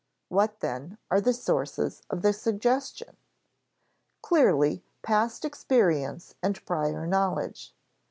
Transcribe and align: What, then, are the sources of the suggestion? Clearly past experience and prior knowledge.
What, 0.29 0.61
then, 0.61 0.97
are 1.11 1.21
the 1.21 1.31
sources 1.31 2.01
of 2.09 2.23
the 2.23 2.33
suggestion? 2.33 3.17
Clearly 4.23 4.83
past 5.03 5.45
experience 5.45 6.33
and 6.41 6.65
prior 6.65 7.05
knowledge. 7.05 7.75